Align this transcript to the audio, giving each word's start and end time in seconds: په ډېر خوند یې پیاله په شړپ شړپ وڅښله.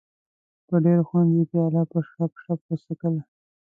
په 0.67 0.75
ډېر 0.85 0.99
خوند 1.07 1.29
یې 1.37 1.43
پیاله 1.51 1.81
په 1.91 1.99
شړپ 2.07 2.31
شړپ 2.41 2.59
وڅښله. 2.67 3.21